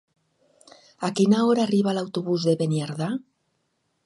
A 1.09 1.11
quina 1.19 1.43
hora 1.49 1.65
arriba 1.67 1.95
l'autobús 1.99 2.49
de 2.51 2.57
Beniardà? 2.63 3.13